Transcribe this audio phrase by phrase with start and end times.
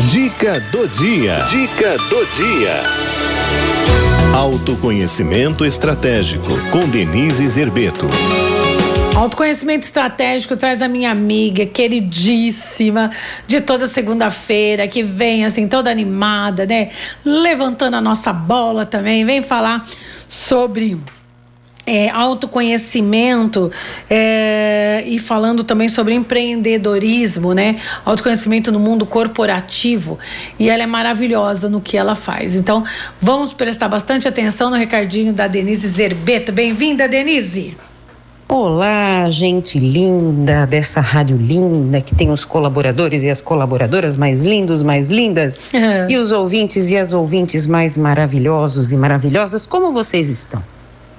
[0.00, 1.38] Dica do dia.
[1.48, 2.82] Dica do dia.
[4.36, 8.06] Autoconhecimento estratégico com Denise Zerbeto.
[9.14, 13.12] Autoconhecimento estratégico traz a minha amiga queridíssima
[13.46, 16.90] de toda segunda-feira, que vem assim toda animada, né?
[17.24, 19.86] Levantando a nossa bola também, vem falar
[20.28, 20.98] sobre
[21.86, 23.70] é, autoconhecimento
[24.08, 27.76] é, e falando também sobre empreendedorismo, né?
[28.04, 30.18] Autoconhecimento no mundo corporativo
[30.58, 32.56] e ela é maravilhosa no que ela faz.
[32.56, 32.84] Então,
[33.20, 36.52] vamos prestar bastante atenção no recadinho da Denise Zerbeto.
[36.52, 37.76] Bem-vinda, Denise!
[38.46, 44.82] Olá, gente linda dessa rádio linda que tem os colaboradores e as colaboradoras mais lindos,
[44.82, 45.64] mais lindas
[46.08, 49.66] e os ouvintes e as ouvintes mais maravilhosos e maravilhosas.
[49.66, 50.62] Como vocês estão?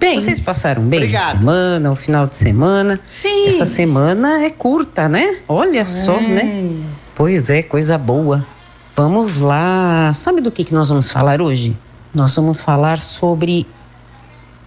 [0.06, 0.20] Bem.
[0.20, 1.36] Vocês passaram bem Obrigado.
[1.36, 3.00] a semana, o final de semana?
[3.08, 3.48] Sim.
[3.48, 5.40] Essa semana é curta, né?
[5.48, 5.86] Olha é.
[5.86, 6.76] só, né?
[7.16, 8.46] Pois é, coisa boa.
[8.96, 10.12] Vamos lá.
[10.14, 11.76] Sabe do que, que nós vamos falar hoje?
[12.14, 13.66] Nós vamos falar sobre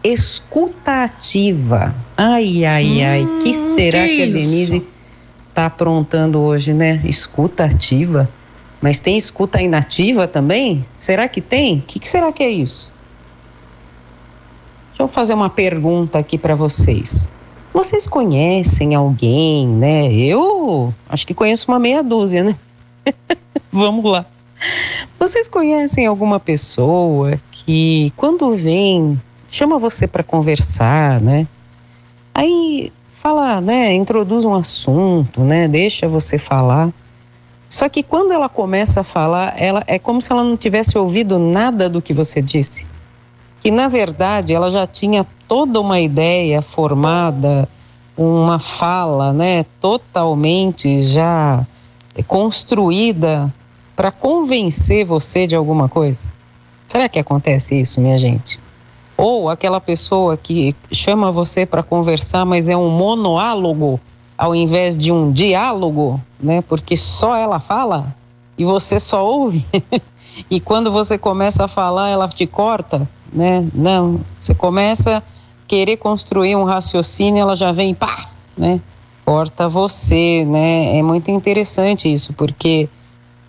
[0.03, 1.95] escuta ativa.
[2.17, 3.23] Ai, ai, ai.
[3.23, 4.87] Hum, que será que, que a Denise
[5.55, 7.01] tá aprontando hoje, né?
[7.05, 8.29] Escuta ativa.
[8.83, 10.85] Mas tem escuta inativa também?
[10.97, 11.79] Será que tem?
[11.79, 12.98] O que, que será que é isso?
[14.99, 17.29] Deixa eu fazer uma pergunta aqui para vocês.
[17.73, 20.13] Vocês conhecem alguém, né?
[20.13, 22.57] Eu acho que conheço uma meia dúzia, né?
[23.71, 24.27] Vamos lá.
[25.17, 31.47] Vocês conhecem alguma pessoa que, quando vem, chama você para conversar, né?
[32.35, 33.95] Aí fala, né?
[33.95, 35.69] Introduz um assunto, né?
[35.69, 36.93] Deixa você falar.
[37.69, 41.39] Só que quando ela começa a falar, ela é como se ela não tivesse ouvido
[41.39, 42.85] nada do que você disse
[43.61, 47.69] que na verdade ela já tinha toda uma ideia formada,
[48.17, 51.67] uma fala, né, totalmente já
[52.27, 53.53] construída
[53.95, 56.25] para convencer você de alguma coisa.
[56.89, 58.59] Será que acontece isso, minha gente?
[59.17, 64.01] Ou aquela pessoa que chama você para conversar, mas é um monoálogo
[64.37, 66.63] ao invés de um diálogo, né?
[66.63, 68.15] Porque só ela fala
[68.57, 69.67] e você só ouve.
[70.51, 73.67] e quando você começa a falar, ela te corta né?
[73.75, 75.23] Não, você começa a
[75.67, 78.81] querer construir um raciocínio, ela já vem, pá, né?
[79.25, 80.97] Corta você, né?
[80.97, 82.89] É muito interessante isso, porque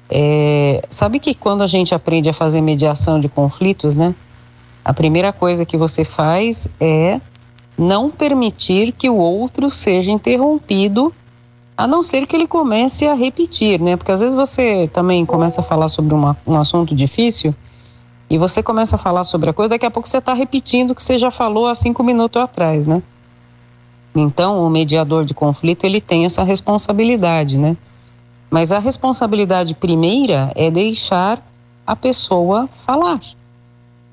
[0.10, 4.14] é, sabe que quando a gente aprende a fazer mediação de conflitos, né?
[4.84, 7.22] A primeira coisa que você faz é
[7.78, 11.14] não permitir que o outro seja interrompido,
[11.80, 13.96] a não ser que ele comece a repetir, né?
[13.96, 17.56] Porque às vezes você também começa a falar sobre uma, um assunto difícil
[18.30, 20.96] e você começa a falar sobre a coisa, daqui a pouco você está repetindo o
[20.96, 23.02] que você já falou há cinco minutos atrás, né?
[24.14, 27.78] Então, o mediador de conflito, ele tem essa responsabilidade, né?
[28.52, 31.42] Mas a responsabilidade primeira é deixar
[31.88, 33.22] a pessoa falar,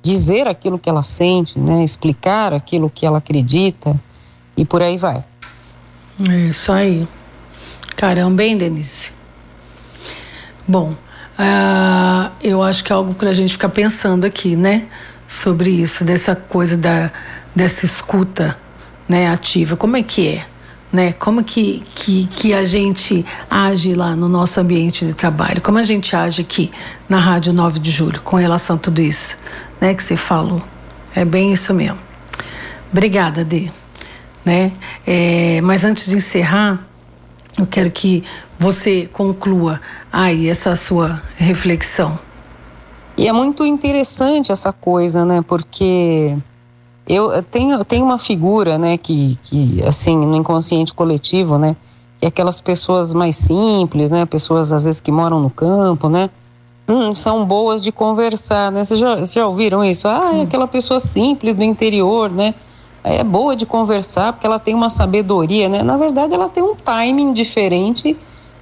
[0.00, 1.82] dizer aquilo que ela sente, né?
[1.82, 4.00] Explicar aquilo que ela acredita
[4.56, 5.24] e por aí vai.
[6.30, 7.08] É isso aí.
[7.96, 9.10] Caramba, hein, Denise?
[10.68, 10.94] Bom,
[11.38, 14.84] ah, eu acho que é algo para a gente ficar pensando aqui, né?
[15.26, 17.10] Sobre isso, dessa coisa da,
[17.54, 18.56] dessa escuta
[19.08, 19.76] né, ativa.
[19.76, 20.46] Como é que é?
[20.92, 21.14] Né?
[21.14, 25.62] Como que, que, que a gente age lá no nosso ambiente de trabalho?
[25.62, 26.70] Como a gente age aqui
[27.08, 29.38] na Rádio 9 de Julho com relação a tudo isso
[29.80, 30.62] né, que você falou?
[31.14, 31.98] É bem isso mesmo.
[32.92, 33.70] Obrigada, Dê.
[34.44, 34.72] Né?
[35.06, 36.86] É, mas antes de encerrar,
[37.58, 38.22] eu quero que
[38.58, 39.80] você conclua
[40.12, 42.18] aí essa sua reflexão.
[43.16, 45.42] E é muito interessante essa coisa, né?
[45.46, 46.36] Porque
[47.06, 51.76] eu tenho, tenho uma figura, né, que, que, assim, no inconsciente coletivo, né,
[52.18, 56.28] que é aquelas pessoas mais simples, né, pessoas às vezes que moram no campo, né,
[56.88, 60.08] hum, são boas de conversar, né, vocês já, já ouviram isso?
[60.08, 62.54] Ah, é aquela pessoa simples do interior, né,
[63.06, 65.82] é boa de conversar porque ela tem uma sabedoria, né?
[65.84, 68.16] Na verdade, ela tem um timing diferente,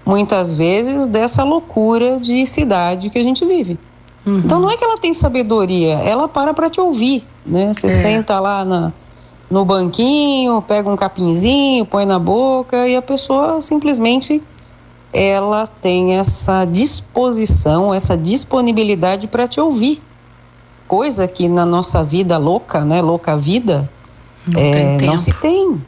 [0.04, 3.78] muitas vezes, dessa loucura de cidade que a gente vive.
[4.26, 4.42] Uhum.
[4.44, 7.72] Então, não é que ela tem sabedoria, ela para para te ouvir, né?
[7.72, 7.90] Você é.
[7.90, 8.92] senta lá na,
[9.50, 14.42] no banquinho, pega um capinzinho, põe na boca e a pessoa simplesmente
[15.10, 20.02] ela tem essa disposição, essa disponibilidade para te ouvir.
[20.86, 23.88] Coisa que na nossa vida louca, né, louca vida,
[24.46, 25.80] não, é, não se tem.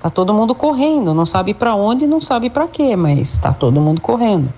[0.00, 3.80] Tá todo mundo correndo, não sabe para onde, não sabe para quê, mas tá todo
[3.80, 4.52] mundo correndo.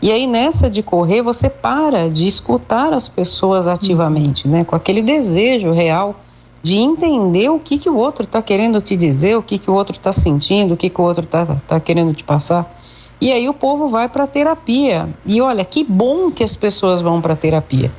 [0.00, 4.64] E aí nessa de correr, você para de escutar as pessoas ativamente, né?
[4.64, 6.16] Com aquele desejo real
[6.62, 9.74] de entender o que que o outro está querendo te dizer, o que que o
[9.74, 12.74] outro está sentindo, o que que o outro está tá querendo te passar.
[13.20, 15.08] E aí o povo vai para terapia.
[15.26, 17.92] E olha, que bom que as pessoas vão para terapia.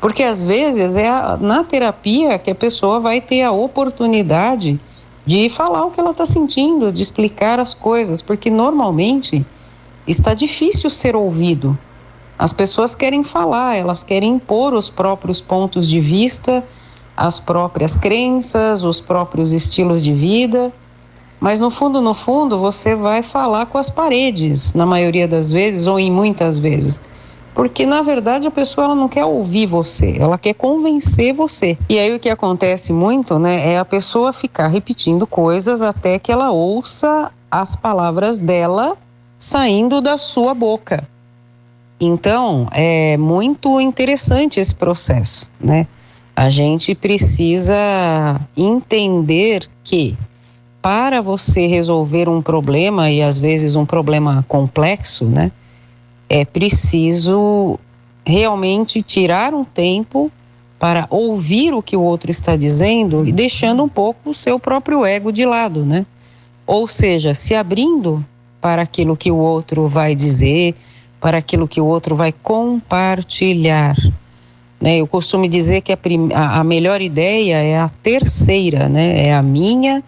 [0.00, 4.78] Porque às vezes é a, na terapia que a pessoa vai ter a oportunidade
[5.26, 9.44] de falar o que ela está sentindo, de explicar as coisas, porque normalmente
[10.06, 11.76] está difícil ser ouvido.
[12.38, 16.64] As pessoas querem falar, elas querem impor os próprios pontos de vista,
[17.16, 20.72] as próprias crenças, os próprios estilos de vida.
[21.40, 25.86] Mas no fundo, no fundo, você vai falar com as paredes, na maioria das vezes
[25.86, 27.02] ou em muitas vezes.
[27.58, 31.76] Porque na verdade a pessoa ela não quer ouvir você, ela quer convencer você.
[31.88, 36.30] E aí o que acontece muito, né, é a pessoa ficar repetindo coisas até que
[36.30, 38.96] ela ouça as palavras dela
[39.36, 41.02] saindo da sua boca.
[42.00, 45.88] Então, é muito interessante esse processo, né?
[46.36, 50.16] A gente precisa entender que
[50.80, 55.50] para você resolver um problema e às vezes um problema complexo, né?
[56.28, 57.78] É preciso
[58.24, 60.30] realmente tirar um tempo
[60.78, 65.04] para ouvir o que o outro está dizendo e deixando um pouco o seu próprio
[65.04, 66.06] ego de lado, né?
[66.66, 68.24] Ou seja, se abrindo
[68.60, 70.74] para aquilo que o outro vai dizer,
[71.20, 73.96] para aquilo que o outro vai compartilhar.
[74.80, 74.98] Né?
[74.98, 76.28] Eu costumo dizer que a, prim...
[76.32, 79.28] a melhor ideia é a terceira, né?
[79.28, 80.04] É a minha,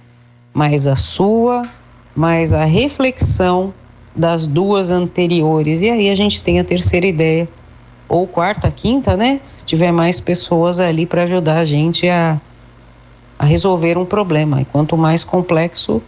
[0.54, 1.68] mais a sua,
[2.14, 3.74] mais a reflexão
[4.14, 5.80] das duas anteriores.
[5.80, 7.48] E aí a gente tem a terceira ideia,
[8.08, 9.38] ou quarta, quinta, né?
[9.42, 12.40] Se tiver mais pessoas ali para ajudar a gente a,
[13.38, 14.60] a resolver um problema.
[14.60, 16.02] E quanto mais complexo,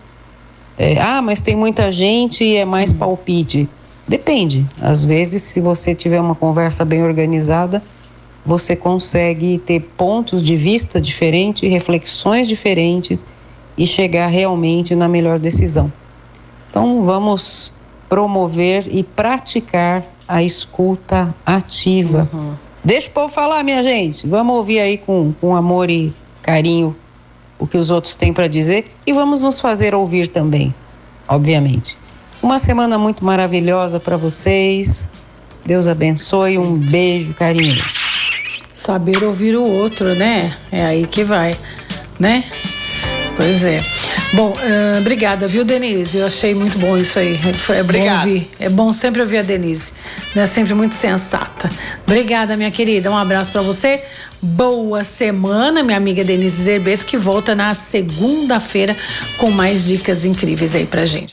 [0.76, 3.68] é, ah, mas tem muita gente e é mais palpite.
[4.06, 4.66] Depende.
[4.80, 7.82] Às vezes, se você tiver uma conversa bem organizada,
[8.44, 13.24] você consegue ter pontos de vista diferentes, reflexões diferentes
[13.78, 15.92] e chegar realmente na melhor decisão.
[16.68, 17.72] Então, vamos
[18.12, 22.28] promover e praticar a escuta ativa.
[22.30, 22.52] Uhum.
[22.84, 24.26] Deixa o povo falar, minha gente.
[24.26, 26.12] Vamos ouvir aí com, com amor e
[26.42, 26.94] carinho
[27.58, 30.74] o que os outros têm para dizer e vamos nos fazer ouvir também,
[31.26, 31.96] obviamente.
[32.42, 35.08] Uma semana muito maravilhosa para vocês.
[35.64, 36.58] Deus abençoe.
[36.58, 37.82] Um beijo, carinho.
[38.74, 40.54] Saber ouvir o outro, né?
[40.70, 41.56] É aí que vai,
[42.20, 42.44] né?
[43.38, 43.78] Pois é.
[44.32, 46.16] Bom, uh, obrigada, viu, Denise?
[46.16, 47.38] Eu achei muito bom isso aí.
[47.52, 48.50] Foi, é bom ouvir.
[48.58, 49.92] É bom sempre ouvir a Denise.
[50.34, 50.46] Né?
[50.46, 51.68] Sempre muito sensata.
[52.06, 53.10] Obrigada, minha querida.
[53.10, 54.02] Um abraço para você.
[54.40, 58.96] Boa semana, minha amiga Denise Zerbeto, que volta na segunda-feira
[59.36, 61.30] com mais dicas incríveis aí pra gente.